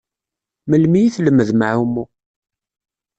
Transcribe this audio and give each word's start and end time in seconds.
Melmi 0.69 0.99
i 1.03 1.13
tlemdem 1.15 1.61
aɛummu? 1.67 2.03